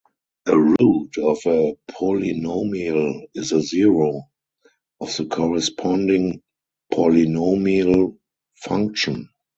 [0.47, 4.31] A root of a polynomial is a zero
[4.99, 6.41] of the corresponding
[6.91, 8.17] polynomial
[8.55, 9.29] function.